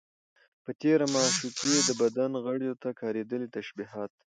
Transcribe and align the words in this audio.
په 0.63 0.71
تېره، 0.81 1.05
د 1.09 1.11
معشوقې 1.15 1.75
د 1.83 1.89
بدن 2.01 2.31
غړيو 2.45 2.79
ته 2.81 2.89
کارېدلي 3.01 3.47
تشبيهات 3.57 4.11